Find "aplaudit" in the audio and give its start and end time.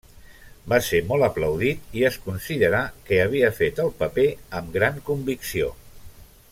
1.27-1.93